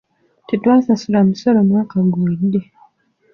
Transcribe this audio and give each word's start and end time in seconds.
Tetwasasula 0.47 1.19
musolo 1.27 1.57
omwaka 1.63 1.93
oguwedde. 2.03 2.61